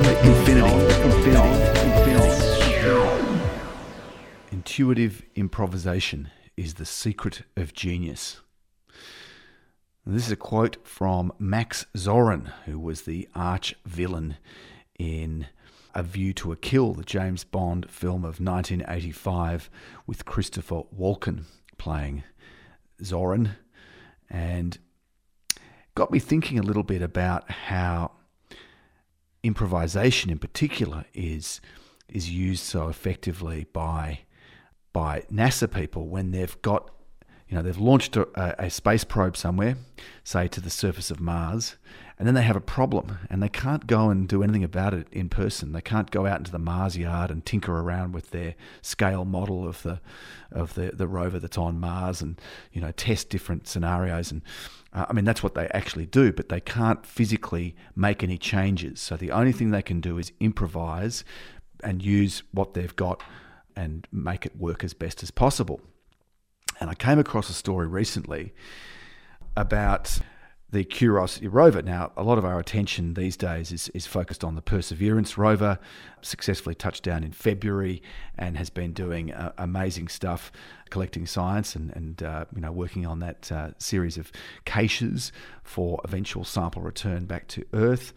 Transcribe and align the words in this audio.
infinity. 0.00 0.92
Intuitive 4.50 5.22
improvisation 5.34 6.30
is 6.56 6.74
the 6.74 6.86
secret 6.86 7.42
of 7.56 7.74
genius. 7.74 8.40
This 10.06 10.26
is 10.26 10.32
a 10.32 10.36
quote 10.36 10.86
from 10.86 11.32
Max 11.38 11.84
Zorin, 11.94 12.50
who 12.64 12.78
was 12.78 13.02
the 13.02 13.28
arch 13.34 13.74
villain 13.84 14.36
in 14.98 15.46
A 15.94 16.02
View 16.02 16.32
to 16.34 16.52
a 16.52 16.56
Kill, 16.56 16.94
the 16.94 17.04
James 17.04 17.44
Bond 17.44 17.90
film 17.90 18.24
of 18.24 18.40
1985, 18.40 19.68
with 20.06 20.24
Christopher 20.24 20.82
Walken 20.98 21.44
playing 21.76 22.24
Zorin. 23.02 23.56
And 24.30 24.78
got 25.94 26.10
me 26.10 26.18
thinking 26.18 26.58
a 26.58 26.62
little 26.62 26.82
bit 26.82 27.02
about 27.02 27.50
how 27.50 28.12
improvisation 29.42 30.30
in 30.30 30.38
particular 30.38 31.04
is 31.14 31.60
is 32.08 32.30
used 32.30 32.62
so 32.64 32.88
effectively 32.88 33.66
by 33.72 34.20
by 34.92 35.22
NASA 35.32 35.70
people 35.72 36.08
when 36.08 36.30
they've 36.30 36.60
got 36.62 36.90
you 37.52 37.58
know 37.58 37.62
they've 37.62 37.76
launched 37.76 38.16
a, 38.16 38.64
a, 38.64 38.70
space 38.70 39.04
probe 39.04 39.36
somewhere 39.36 39.76
say 40.24 40.48
to 40.48 40.58
the 40.58 40.70
surface 40.70 41.10
of 41.10 41.20
Mars 41.20 41.76
and 42.18 42.26
then 42.26 42.34
they 42.34 42.42
have 42.42 42.56
a 42.56 42.62
problem 42.62 43.18
and 43.28 43.42
they 43.42 43.48
can't 43.50 43.86
go 43.86 44.08
and 44.08 44.26
do 44.26 44.42
anything 44.42 44.64
about 44.64 44.94
it 44.94 45.06
in 45.12 45.28
person 45.28 45.72
they 45.72 45.82
can't 45.82 46.10
go 46.10 46.24
out 46.24 46.38
into 46.38 46.50
the 46.50 46.58
Mars 46.58 46.96
yard 46.96 47.30
and 47.30 47.44
tinker 47.44 47.78
around 47.78 48.14
with 48.14 48.30
their 48.30 48.54
scale 48.80 49.26
model 49.26 49.68
of 49.68 49.82
the 49.82 50.00
of 50.50 50.72
the, 50.74 50.92
the 50.94 51.06
rover 51.06 51.38
that's 51.38 51.58
on 51.58 51.78
Mars 51.78 52.22
and 52.22 52.40
you 52.72 52.80
know 52.80 52.90
test 52.92 53.28
different 53.28 53.68
scenarios 53.68 54.32
and 54.32 54.40
uh, 54.94 55.06
I 55.08 55.14
mean, 55.14 55.24
that's 55.24 55.42
what 55.42 55.54
they 55.54 55.68
actually 55.68 56.04
do, 56.04 56.34
but 56.34 56.50
they 56.50 56.60
can't 56.60 57.06
physically 57.06 57.74
make 57.96 58.22
any 58.22 58.36
changes. 58.36 59.00
So 59.00 59.16
the 59.16 59.30
only 59.30 59.52
thing 59.52 59.70
they 59.70 59.80
can 59.80 60.02
do 60.02 60.18
is 60.18 60.32
improvise 60.38 61.24
and 61.82 62.04
use 62.04 62.42
what 62.52 62.74
they've 62.74 62.94
got 62.94 63.22
and 63.74 64.06
make 64.12 64.44
it 64.44 64.54
work 64.54 64.84
as 64.84 64.92
best 64.92 65.22
as 65.22 65.30
possible. 65.30 65.80
And 66.82 66.90
I 66.90 66.94
came 66.94 67.20
across 67.20 67.48
a 67.48 67.52
story 67.52 67.86
recently 67.86 68.52
about 69.56 70.18
the 70.72 70.82
Curiosity 70.82 71.46
rover. 71.46 71.80
Now, 71.80 72.10
a 72.16 72.24
lot 72.24 72.38
of 72.38 72.44
our 72.44 72.58
attention 72.58 73.14
these 73.14 73.36
days 73.36 73.70
is, 73.70 73.88
is 73.90 74.04
focused 74.04 74.42
on 74.42 74.56
the 74.56 74.62
Perseverance 74.62 75.38
rover, 75.38 75.78
successfully 76.22 76.74
touched 76.74 77.04
down 77.04 77.22
in 77.22 77.30
February 77.30 78.02
and 78.36 78.56
has 78.56 78.68
been 78.68 78.92
doing 78.92 79.32
uh, 79.32 79.52
amazing 79.58 80.08
stuff, 80.08 80.50
collecting 80.90 81.24
science 81.24 81.76
and, 81.76 81.94
and 81.94 82.24
uh, 82.24 82.46
you 82.52 82.60
know 82.60 82.72
working 82.72 83.06
on 83.06 83.20
that 83.20 83.52
uh, 83.52 83.70
series 83.78 84.18
of 84.18 84.32
caches 84.64 85.30
for 85.62 86.00
eventual 86.02 86.42
sample 86.42 86.82
return 86.82 87.26
back 87.26 87.46
to 87.46 87.64
Earth. 87.72 88.12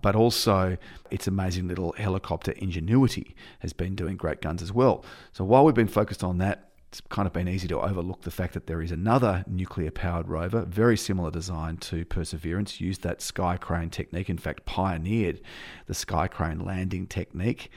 But 0.00 0.16
also, 0.16 0.78
its 1.10 1.26
amazing 1.26 1.68
little 1.68 1.92
helicopter 1.98 2.52
Ingenuity 2.52 3.36
has 3.58 3.74
been 3.74 3.94
doing 3.94 4.16
great 4.16 4.40
guns 4.40 4.62
as 4.62 4.72
well. 4.72 5.04
So 5.32 5.44
while 5.44 5.66
we've 5.66 5.74
been 5.74 5.88
focused 5.88 6.24
on 6.24 6.38
that, 6.38 6.67
it's 6.88 7.02
kind 7.02 7.26
of 7.26 7.34
been 7.34 7.48
easy 7.48 7.68
to 7.68 7.80
overlook 7.80 8.22
the 8.22 8.30
fact 8.30 8.54
that 8.54 8.66
there 8.66 8.80
is 8.80 8.90
another 8.90 9.44
nuclear 9.46 9.90
powered 9.90 10.26
rover, 10.26 10.64
very 10.64 10.96
similar 10.96 11.30
design 11.30 11.76
to 11.76 12.06
Perseverance, 12.06 12.80
used 12.80 13.02
that 13.02 13.20
sky 13.20 13.58
crane 13.58 13.90
technique, 13.90 14.30
in 14.30 14.38
fact, 14.38 14.64
pioneered 14.64 15.40
the 15.86 15.94
sky 15.94 16.28
crane 16.28 16.60
landing 16.60 17.06
technique. 17.06 17.70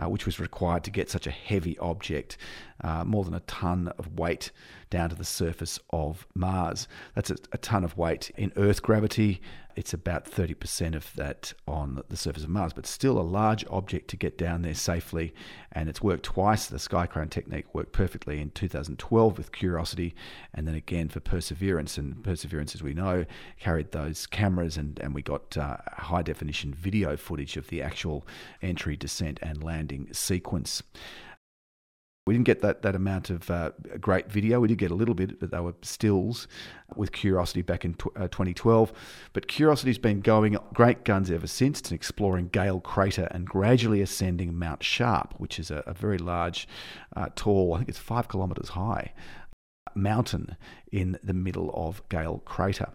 Uh, 0.00 0.08
which 0.08 0.26
was 0.26 0.38
required 0.38 0.84
to 0.84 0.92
get 0.92 1.10
such 1.10 1.26
a 1.26 1.30
heavy 1.32 1.76
object, 1.78 2.36
uh, 2.84 3.02
more 3.02 3.24
than 3.24 3.34
a 3.34 3.40
ton 3.40 3.88
of 3.98 4.16
weight, 4.16 4.52
down 4.90 5.10
to 5.10 5.16
the 5.16 5.24
surface 5.24 5.78
of 5.90 6.26
Mars. 6.34 6.88
That's 7.14 7.30
a, 7.30 7.36
a 7.52 7.58
ton 7.58 7.84
of 7.84 7.96
weight 7.96 8.30
in 8.36 8.52
Earth 8.56 8.82
gravity 8.82 9.40
it's 9.78 9.94
about 9.94 10.24
30% 10.24 10.96
of 10.96 11.14
that 11.14 11.52
on 11.68 12.02
the 12.08 12.16
surface 12.16 12.42
of 12.42 12.48
Mars, 12.48 12.72
but 12.72 12.84
still 12.84 13.16
a 13.16 13.22
large 13.22 13.64
object 13.70 14.08
to 14.08 14.16
get 14.16 14.36
down 14.36 14.62
there 14.62 14.74
safely. 14.74 15.32
And 15.70 15.88
it's 15.88 16.02
worked 16.02 16.24
twice. 16.24 16.66
The 16.66 16.78
Skycrane 16.78 17.30
technique 17.30 17.72
worked 17.72 17.92
perfectly 17.92 18.40
in 18.40 18.50
2012 18.50 19.38
with 19.38 19.52
Curiosity, 19.52 20.16
and 20.52 20.66
then 20.66 20.74
again 20.74 21.08
for 21.08 21.20
Perseverance. 21.20 21.96
And 21.96 22.24
Perseverance, 22.24 22.74
as 22.74 22.82
we 22.82 22.92
know, 22.92 23.24
carried 23.60 23.92
those 23.92 24.26
cameras, 24.26 24.76
and, 24.76 24.98
and 24.98 25.14
we 25.14 25.22
got 25.22 25.56
uh, 25.56 25.76
high 25.92 26.22
definition 26.22 26.74
video 26.74 27.16
footage 27.16 27.56
of 27.56 27.68
the 27.68 27.80
actual 27.80 28.26
entry, 28.60 28.96
descent, 28.96 29.38
and 29.42 29.62
landing 29.62 30.08
sequence. 30.12 30.82
Didn't 32.38 32.46
get 32.46 32.62
that, 32.62 32.82
that 32.82 32.94
amount 32.94 33.30
of 33.30 33.50
uh, 33.50 33.72
great 34.00 34.30
video. 34.30 34.60
We 34.60 34.68
did 34.68 34.78
get 34.78 34.92
a 34.92 34.94
little 34.94 35.16
bit, 35.16 35.40
but 35.40 35.50
they 35.50 35.58
were 35.58 35.74
stills 35.82 36.46
with 36.94 37.10
Curiosity 37.10 37.62
back 37.62 37.84
in 37.84 37.96
uh, 38.14 38.28
2012. 38.28 38.92
But 39.32 39.48
Curiosity's 39.48 39.98
been 39.98 40.20
going 40.20 40.56
great 40.72 41.04
guns 41.04 41.32
ever 41.32 41.48
since 41.48 41.80
and 41.80 41.90
exploring 41.90 42.46
Gale 42.50 42.78
Crater 42.78 43.26
and 43.32 43.44
gradually 43.44 44.00
ascending 44.02 44.56
Mount 44.56 44.84
Sharp, 44.84 45.34
which 45.38 45.58
is 45.58 45.72
a, 45.72 45.82
a 45.84 45.94
very 45.94 46.16
large, 46.16 46.68
uh, 47.16 47.26
tall, 47.34 47.74
I 47.74 47.78
think 47.78 47.88
it's 47.88 47.98
five 47.98 48.28
kilometres 48.28 48.68
high, 48.68 49.14
mountain 49.96 50.56
in 50.92 51.18
the 51.20 51.34
middle 51.34 51.72
of 51.74 52.08
Gale 52.08 52.40
Crater. 52.44 52.90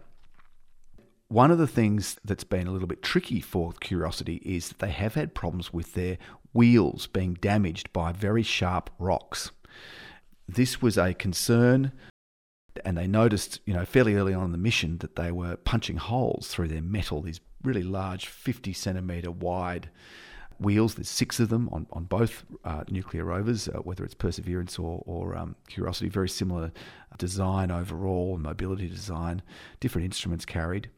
One 1.28 1.50
of 1.50 1.58
the 1.58 1.66
things 1.66 2.16
that's 2.24 2.44
been 2.44 2.66
a 2.66 2.70
little 2.70 2.88
bit 2.88 3.02
tricky 3.02 3.42
for 3.42 3.74
Curiosity 3.74 4.36
is 4.36 4.68
that 4.68 4.78
they 4.78 4.90
have 4.90 5.14
had 5.14 5.34
problems 5.34 5.70
with 5.70 5.92
their 5.92 6.16
wheels 6.54 7.06
being 7.08 7.34
damaged 7.34 7.92
by 7.92 8.12
very 8.12 8.42
sharp 8.42 8.88
rocks. 8.98 9.50
This 10.48 10.80
was 10.80 10.96
a 10.96 11.12
concern, 11.12 11.92
and 12.84 12.96
they 12.96 13.06
noticed, 13.06 13.60
you 13.66 13.74
know, 13.74 13.84
fairly 13.84 14.14
early 14.14 14.32
on 14.32 14.44
in 14.44 14.52
the 14.52 14.58
mission 14.58 14.98
that 14.98 15.16
they 15.16 15.30
were 15.30 15.56
punching 15.56 15.96
holes 15.96 16.48
through 16.48 16.68
their 16.68 16.82
metal, 16.82 17.20
these 17.20 17.40
really 17.62 17.82
large, 17.82 18.26
50 18.26 18.72
centimetre 18.72 19.30
wide 19.30 19.90
wheels. 20.58 20.94
There's 20.94 21.08
six 21.08 21.40
of 21.40 21.48
them 21.48 21.68
on, 21.72 21.86
on 21.92 22.04
both 22.04 22.44
uh, 22.64 22.84
nuclear 22.88 23.24
rovers, 23.24 23.68
uh, 23.68 23.78
whether 23.78 24.04
it's 24.04 24.14
Perseverance 24.14 24.78
or, 24.78 25.02
or 25.06 25.36
um, 25.36 25.56
Curiosity. 25.68 26.08
Very 26.08 26.28
similar 26.28 26.72
design 27.18 27.70
overall, 27.70 28.38
mobility 28.38 28.88
design, 28.88 29.42
different 29.80 30.04
instruments 30.04 30.44
carried. 30.44 30.88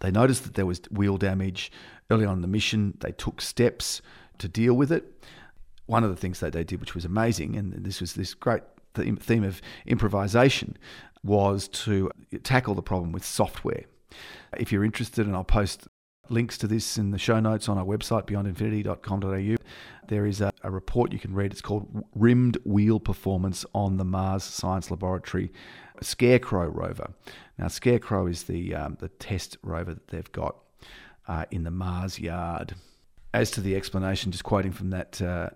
They 0.00 0.10
noticed 0.10 0.44
that 0.44 0.54
there 0.54 0.66
was 0.66 0.80
wheel 0.90 1.18
damage 1.18 1.70
early 2.10 2.24
on 2.24 2.36
in 2.36 2.42
the 2.42 2.48
mission. 2.48 2.96
They 3.00 3.12
took 3.12 3.40
steps 3.40 4.02
to 4.38 4.48
deal 4.48 4.74
with 4.74 4.92
it. 4.92 5.24
One 5.86 6.04
of 6.04 6.10
the 6.10 6.16
things 6.16 6.40
that 6.40 6.52
they 6.52 6.64
did, 6.64 6.80
which 6.80 6.94
was 6.94 7.04
amazing, 7.04 7.56
and 7.56 7.72
this 7.84 8.00
was 8.00 8.14
this 8.14 8.34
great 8.34 8.62
theme 8.94 9.44
of 9.44 9.60
improvisation, 9.86 10.76
was 11.22 11.68
to 11.68 12.10
tackle 12.42 12.74
the 12.74 12.82
problem 12.82 13.12
with 13.12 13.24
software. 13.24 13.84
If 14.56 14.72
you're 14.72 14.84
interested, 14.84 15.26
and 15.26 15.34
I'll 15.34 15.44
post 15.44 15.88
links 16.30 16.56
to 16.58 16.66
this 16.66 16.96
in 16.96 17.10
the 17.10 17.18
show 17.18 17.40
notes 17.40 17.68
on 17.68 17.76
our 17.78 17.84
website, 17.84 18.26
beyondinfinity.com.au, 18.26 19.56
there 20.08 20.26
is 20.26 20.40
a, 20.40 20.50
a 20.62 20.70
report 20.70 21.12
you 21.12 21.18
can 21.18 21.34
read. 21.34 21.52
It's 21.52 21.60
called 21.60 22.04
Rimmed 22.14 22.58
Wheel 22.64 23.00
Performance 23.00 23.64
on 23.74 23.96
the 23.96 24.04
Mars 24.04 24.44
Science 24.44 24.90
Laboratory 24.90 25.52
Scarecrow 26.00 26.66
rover. 26.68 27.12
Now, 27.58 27.68
Scarecrow 27.68 28.26
is 28.26 28.44
the, 28.44 28.74
um, 28.74 28.96
the 29.00 29.08
test 29.08 29.56
rover 29.62 29.94
that 29.94 30.08
they've 30.08 30.32
got 30.32 30.56
uh, 31.28 31.44
in 31.50 31.64
the 31.64 31.70
Mars 31.70 32.18
yard. 32.18 32.74
As 33.34 33.50
to 33.50 33.60
the 33.60 33.74
explanation, 33.74 34.30
just 34.30 34.44
quoting 34.44 34.70
from 34.70 34.90
that 34.90 35.20
uh, 35.20 35.50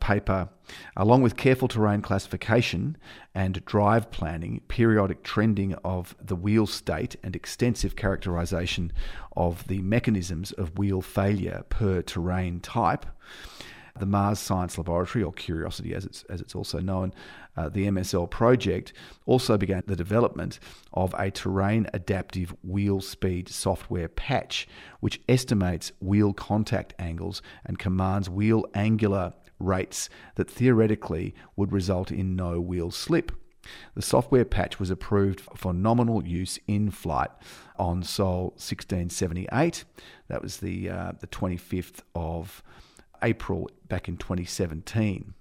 paper, 0.00 0.50
along 0.98 1.22
with 1.22 1.34
careful 1.34 1.66
terrain 1.66 2.02
classification 2.02 2.98
and 3.34 3.64
drive 3.64 4.10
planning, 4.10 4.60
periodic 4.68 5.22
trending 5.22 5.72
of 5.76 6.14
the 6.22 6.36
wheel 6.36 6.66
state, 6.66 7.16
and 7.22 7.34
extensive 7.34 7.96
characterization 7.96 8.92
of 9.34 9.66
the 9.66 9.80
mechanisms 9.80 10.52
of 10.52 10.76
wheel 10.76 11.00
failure 11.00 11.64
per 11.70 12.02
terrain 12.02 12.60
type, 12.60 13.06
the 13.98 14.06
Mars 14.06 14.38
Science 14.38 14.78
Laboratory, 14.78 15.22
or 15.22 15.32
Curiosity 15.32 15.94
as 15.94 16.04
it's, 16.04 16.22
as 16.24 16.40
it's 16.40 16.54
also 16.54 16.80
known, 16.80 17.12
uh, 17.56 17.68
the 17.68 17.86
MSL 17.86 18.30
project, 18.30 18.92
also 19.26 19.58
began 19.58 19.82
the 19.86 19.96
development 19.96 20.58
of 20.92 21.14
a 21.18 21.30
terrain 21.30 21.86
adaptive 21.92 22.54
wheel 22.62 23.00
speed 23.00 23.48
software 23.48 24.08
patch, 24.08 24.66
which 25.00 25.20
estimates 25.28 25.92
wheel 26.00 26.32
contact 26.32 26.94
angles 26.98 27.42
and 27.64 27.78
commands 27.78 28.30
wheel 28.30 28.64
angular 28.74 29.32
rates 29.58 30.08
that 30.34 30.50
theoretically 30.50 31.34
would 31.56 31.72
result 31.72 32.10
in 32.10 32.34
no 32.34 32.60
wheel 32.60 32.90
slip. 32.90 33.32
The 33.94 34.02
software 34.02 34.44
patch 34.44 34.80
was 34.80 34.90
approved 34.90 35.40
for 35.56 35.72
nominal 35.72 36.26
use 36.26 36.58
in 36.66 36.90
flight 36.90 37.30
on 37.76 38.02
Sol 38.02 38.50
1678. 38.56 39.84
That 40.28 40.42
was 40.42 40.56
the 40.58 40.90
uh, 40.90 41.12
the 41.20 41.28
25th 41.28 42.00
of 42.14 42.62
April 43.22 43.70
back 43.88 44.08
in 44.08 44.16
2017. 44.16 45.34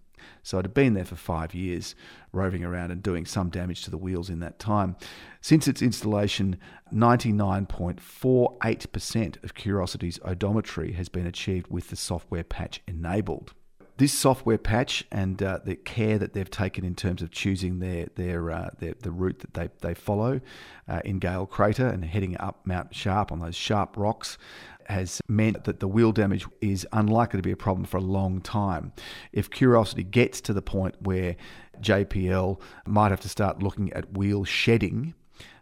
So 0.43 0.59
it 0.59 0.65
had 0.65 0.73
been 0.73 0.93
there 0.93 1.05
for 1.05 1.15
five 1.15 1.53
years, 1.53 1.95
roving 2.31 2.63
around 2.63 2.91
and 2.91 3.01
doing 3.01 3.25
some 3.25 3.49
damage 3.49 3.83
to 3.83 3.91
the 3.91 3.97
wheels 3.97 4.29
in 4.29 4.39
that 4.39 4.59
time. 4.59 4.95
Since 5.41 5.67
its 5.67 5.81
installation, 5.81 6.57
99.48% 6.93 9.43
of 9.43 9.53
Curiosity's 9.53 10.19
odometry 10.19 10.95
has 10.95 11.09
been 11.09 11.25
achieved 11.25 11.67
with 11.69 11.89
the 11.89 11.95
software 11.95 12.43
patch 12.43 12.81
enabled. 12.87 13.53
This 14.01 14.11
software 14.11 14.57
patch 14.57 15.05
and 15.11 15.43
uh, 15.43 15.59
the 15.63 15.75
care 15.75 16.17
that 16.17 16.33
they've 16.33 16.49
taken 16.49 16.83
in 16.83 16.95
terms 16.95 17.21
of 17.21 17.29
choosing 17.29 17.77
their 17.77 18.07
their, 18.15 18.49
uh, 18.49 18.69
their 18.79 18.95
the 19.01 19.11
route 19.11 19.37
that 19.37 19.53
they, 19.53 19.69
they 19.87 19.93
follow 19.93 20.41
uh, 20.89 21.01
in 21.05 21.19
Gale 21.19 21.45
Crater 21.45 21.85
and 21.85 22.03
heading 22.03 22.35
up 22.39 22.65
Mount 22.65 22.95
Sharp 22.95 23.31
on 23.31 23.41
those 23.41 23.55
sharp 23.55 23.95
rocks 23.95 24.39
has 24.87 25.21
meant 25.27 25.65
that 25.65 25.81
the 25.81 25.87
wheel 25.87 26.11
damage 26.11 26.47
is 26.61 26.87
unlikely 26.91 27.37
to 27.37 27.43
be 27.43 27.51
a 27.51 27.55
problem 27.55 27.85
for 27.85 27.97
a 27.97 28.01
long 28.01 28.41
time. 28.41 28.91
If 29.33 29.51
Curiosity 29.51 30.03
gets 30.03 30.41
to 30.41 30.53
the 30.53 30.63
point 30.63 30.95
where 31.01 31.35
JPL 31.79 32.59
might 32.87 33.11
have 33.11 33.21
to 33.21 33.29
start 33.29 33.61
looking 33.61 33.93
at 33.93 34.17
wheel 34.17 34.45
shedding, 34.45 35.13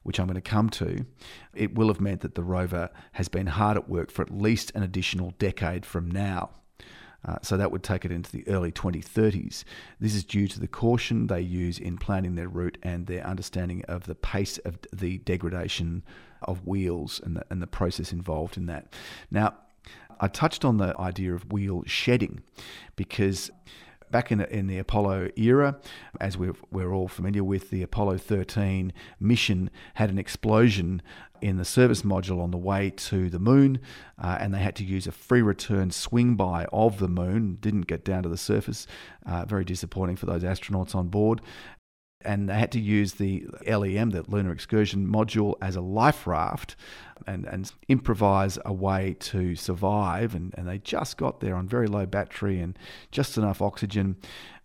which 0.04 0.18
I'm 0.18 0.28
going 0.28 0.36
to 0.36 0.42
come 0.42 0.70
to, 0.70 1.06
it 1.54 1.76
will 1.76 1.90
have 1.90 2.00
meant 2.00 2.22
that 2.22 2.36
the 2.36 2.44
rover 2.44 2.90
has 3.12 3.28
been 3.28 3.48
hard 3.48 3.76
at 3.76 3.90
work 3.90 4.10
for 4.12 4.22
at 4.22 4.32
least 4.32 4.72
an 4.76 4.84
additional 4.84 5.32
decade 5.40 5.86
from 5.86 6.10
now. 6.10 6.52
Uh, 7.26 7.38
so 7.42 7.58
that 7.58 7.72
would 7.72 7.84
take 7.84 8.06
it 8.06 8.12
into 8.12 8.32
the 8.32 8.48
early 8.48 8.72
2030s. 8.72 9.64
This 10.00 10.16
is 10.16 10.24
due 10.24 10.48
to 10.48 10.60
the 10.60 10.68
caution 10.68 11.28
they 11.28 11.42
use 11.42 11.78
in 11.78 11.98
planning 11.98 12.36
their 12.36 12.48
route 12.48 12.78
and 12.82 13.08
their 13.08 13.26
understanding 13.26 13.84
of 13.88 14.06
the 14.06 14.16
pace 14.16 14.58
of 14.60 14.78
the 14.94 15.18
degradation 15.20 16.04
of 16.42 16.66
wheels 16.66 17.20
and 17.24 17.36
the, 17.36 17.46
and 17.50 17.62
the 17.62 17.68
process 17.68 18.14
involved 18.14 18.56
in 18.56 18.68
that. 18.68 18.94
Now, 19.30 19.56
I 20.20 20.28
touched 20.28 20.66
on 20.66 20.78
the 20.78 20.96
idea 21.00 21.34
of 21.34 21.52
wheel 21.52 21.84
shedding 21.86 22.42
because 22.96 23.52
back 24.12 24.32
in, 24.32 24.42
in 24.42 24.68
the 24.68 24.78
Apollo 24.78 25.30
era, 25.36 25.80
as 26.20 26.38
we're, 26.38 26.56
we're 26.72 26.94
all 26.94 27.08
familiar 27.08 27.44
with, 27.44 27.70
the 27.70 27.82
Apollo 27.82 28.20
13 28.20 28.94
mission 29.20 29.70
had 29.96 30.10
an 30.10 30.18
explosion 30.18 31.02
in 31.42 31.58
the 31.58 31.66
service 31.66 32.02
module 32.02 32.42
on 32.42 32.52
the 32.52 32.58
way 32.58 32.90
to 32.90 33.30
the 33.30 33.40
moon, 33.40 33.80
uh, 34.22 34.38
and 34.40 34.54
they 34.54 34.60
had 34.60 34.76
to 34.76 34.84
use 34.84 35.08
a 35.08 35.12
free 35.12 35.42
return 35.42 35.90
swing 35.90 36.36
by 36.36 36.66
of 36.74 37.00
the 37.00 37.08
moon. 37.08 37.58
Didn't 37.62 37.88
get 37.88 38.04
down 38.04 38.24
to 38.24 38.30
the 38.30 38.38
surface. 38.38 38.88
Uh, 39.26 39.46
very 39.46 39.64
disappointing 39.64 40.18
for 40.18 40.26
those 40.26 40.44
astronauts 40.44 40.96
on 40.96 41.08
board 41.08 41.42
and 42.26 42.50
they 42.50 42.56
had 42.56 42.72
to 42.74 42.80
use 42.80 43.14
the 43.14 43.48
LEM, 43.66 44.10
the 44.10 44.24
Lunar 44.28 44.52
Excursion 44.52 45.08
Module, 45.08 45.56
as 45.62 45.78
a 45.78 45.82
life 45.82 46.28
raft 46.28 46.76
and, 47.26 47.46
and 47.46 47.72
improvise 47.88 48.60
a 48.66 48.74
way 48.74 49.16
to 49.20 49.56
survive. 49.56 50.36
And, 50.36 50.54
and 50.58 50.68
they 50.68 50.80
just 50.80 51.16
got 51.16 51.40
there 51.40 51.56
on 51.56 51.68
very 51.68 51.88
low 51.88 52.06
battery 52.06 52.60
and 52.60 52.78
just 53.12 53.38
enough 53.38 53.62
oxygen, 53.62 54.18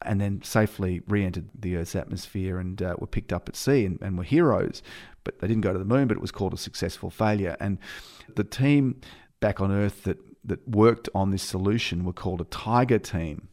and 0.03 0.21
then 0.21 0.43
safely 0.43 1.03
re 1.07 1.25
entered 1.25 1.49
the 1.59 1.77
Earth's 1.77 1.95
atmosphere 1.95 2.59
and 2.59 2.83
uh, 2.83 2.97
were 2.99 3.07
picked 3.07 3.33
up 3.33 3.49
at 3.49 3.55
sea 3.55 3.85
and, 3.85 4.01
and 4.03 4.19
were 4.19 4.25
heroes. 4.25 4.83
But 5.23 5.39
they 5.39 5.47
didn't 5.47 5.63
go 5.63 5.73
to 5.73 5.79
the 5.79 5.85
moon, 5.85 6.09
but 6.09 6.17
it 6.17 6.21
was 6.21 6.33
called 6.33 6.55
a 6.55 6.59
successful 6.59 7.09
failure. 7.09 7.57
And 7.61 7.79
the 8.35 8.45
team 8.45 9.01
back 9.39 9.61
on 9.61 9.71
Earth 9.71 10.03
that, 10.05 10.19
that 10.45 10.67
worked 10.69 11.09
on 11.15 11.31
this 11.31 11.43
solution 11.43 12.05
were 12.05 12.13
called 12.13 12.41
a 12.41 12.45
Tiger 12.45 12.99
team. 12.99 13.49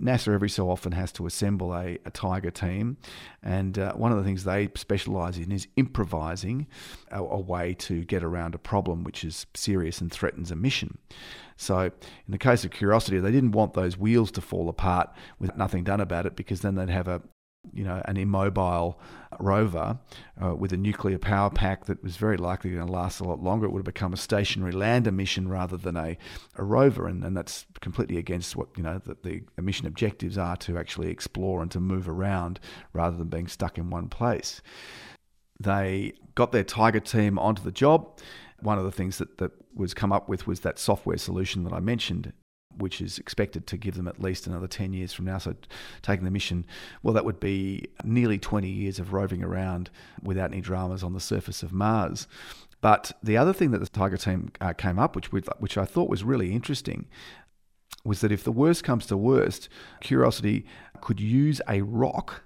NASA 0.00 0.32
every 0.32 0.48
so 0.48 0.70
often 0.70 0.92
has 0.92 1.10
to 1.12 1.26
assemble 1.26 1.74
a, 1.74 1.98
a 2.04 2.10
Tiger 2.10 2.50
team, 2.50 2.96
and 3.42 3.78
uh, 3.78 3.92
one 3.94 4.12
of 4.12 4.18
the 4.18 4.24
things 4.24 4.44
they 4.44 4.68
specialise 4.74 5.36
in 5.38 5.50
is 5.50 5.66
improvising 5.76 6.66
a, 7.10 7.22
a, 7.22 7.40
way 7.40 7.74
to 7.74 8.04
get 8.04 8.22
around 8.22 8.54
a 8.54 8.58
problem 8.58 9.02
which 9.04 9.24
is 9.24 9.46
serious 9.54 10.00
and 10.00 10.12
threatens 10.12 10.50
a 10.50 10.56
mission. 10.56 10.98
So, 11.56 11.80
in 11.80 11.92
the 12.28 12.38
case 12.38 12.64
of 12.64 12.70
Curiosity, 12.70 13.18
they 13.18 13.32
didn't 13.32 13.52
want 13.52 13.74
those 13.74 13.98
wheels 13.98 14.30
to 14.32 14.40
fall 14.40 14.68
apart 14.68 15.10
with 15.40 15.56
nothing 15.56 15.82
done 15.82 16.00
about 16.00 16.26
it 16.26 16.36
because 16.36 16.60
then 16.60 16.76
they'd 16.76 16.90
have 16.90 17.08
a, 17.08 17.20
you 17.72 17.84
know, 17.84 18.02
an 18.06 18.16
immobile 18.16 19.00
rover 19.38 19.98
uh, 20.42 20.54
with 20.54 20.72
a 20.72 20.76
nuclear 20.76 21.18
power 21.18 21.50
pack 21.50 21.86
that 21.86 22.02
was 22.02 22.16
very 22.16 22.36
likely 22.36 22.70
going 22.70 22.86
to 22.86 22.92
last 22.92 23.20
a 23.20 23.24
lot 23.24 23.42
longer. 23.42 23.66
It 23.66 23.70
would 23.70 23.80
have 23.80 23.94
become 23.94 24.12
a 24.12 24.16
stationary 24.16 24.72
lander 24.72 25.12
mission 25.12 25.48
rather 25.48 25.76
than 25.76 25.96
a, 25.96 26.16
a 26.56 26.64
rover, 26.64 27.06
and, 27.06 27.24
and 27.24 27.36
that's 27.36 27.66
completely 27.80 28.16
against 28.16 28.56
what 28.56 28.68
you 28.76 28.82
know 28.82 29.00
the, 29.04 29.16
the 29.22 29.62
mission 29.62 29.86
objectives 29.86 30.38
are 30.38 30.56
to 30.58 30.78
actually 30.78 31.10
explore 31.10 31.62
and 31.62 31.70
to 31.70 31.80
move 31.80 32.08
around 32.08 32.60
rather 32.92 33.16
than 33.16 33.28
being 33.28 33.48
stuck 33.48 33.78
in 33.78 33.90
one 33.90 34.08
place. 34.08 34.60
They 35.60 36.12
got 36.34 36.52
their 36.52 36.64
Tiger 36.64 37.00
team 37.00 37.38
onto 37.38 37.62
the 37.62 37.72
job. 37.72 38.18
One 38.60 38.78
of 38.78 38.84
the 38.84 38.92
things 38.92 39.18
that, 39.18 39.38
that 39.38 39.52
was 39.74 39.94
come 39.94 40.12
up 40.12 40.28
with 40.28 40.46
was 40.46 40.60
that 40.60 40.78
software 40.78 41.18
solution 41.18 41.64
that 41.64 41.72
I 41.72 41.80
mentioned, 41.80 42.32
which 42.78 43.00
is 43.00 43.18
expected 43.18 43.66
to 43.66 43.76
give 43.76 43.94
them 43.94 44.08
at 44.08 44.20
least 44.20 44.46
another 44.46 44.66
10 44.66 44.92
years 44.92 45.12
from 45.12 45.26
now. 45.26 45.38
So, 45.38 45.54
taking 46.02 46.24
the 46.24 46.30
mission, 46.30 46.64
well, 47.02 47.14
that 47.14 47.24
would 47.24 47.40
be 47.40 47.86
nearly 48.04 48.38
20 48.38 48.68
years 48.68 48.98
of 48.98 49.12
roving 49.12 49.42
around 49.42 49.90
without 50.22 50.52
any 50.52 50.60
dramas 50.60 51.02
on 51.02 51.12
the 51.12 51.20
surface 51.20 51.62
of 51.62 51.72
Mars. 51.72 52.26
But 52.80 53.12
the 53.22 53.36
other 53.36 53.52
thing 53.52 53.72
that 53.72 53.78
the 53.78 53.88
Tiger 53.88 54.16
team 54.16 54.52
uh, 54.60 54.72
came 54.72 54.98
up, 54.98 55.16
which 55.16 55.32
which 55.32 55.76
I 55.76 55.84
thought 55.84 56.08
was 56.08 56.22
really 56.22 56.52
interesting, 56.52 57.06
was 58.04 58.20
that 58.20 58.32
if 58.32 58.44
the 58.44 58.52
worst 58.52 58.84
comes 58.84 59.06
to 59.06 59.16
worst, 59.16 59.68
Curiosity 60.00 60.64
could 61.00 61.20
use 61.20 61.60
a 61.68 61.82
rock 61.82 62.42